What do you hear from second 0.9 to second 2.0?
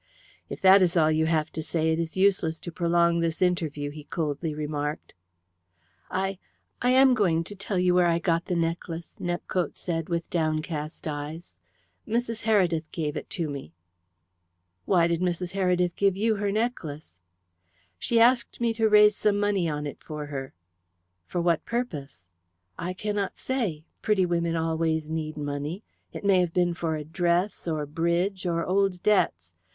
all you have to say it